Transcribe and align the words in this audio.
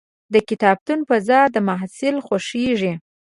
د 0.33 0.35
کتابتون 0.49 0.99
فضا 1.09 1.41
د 1.53 1.57
محصل 1.69 2.15
خوښېږي. 2.25 2.93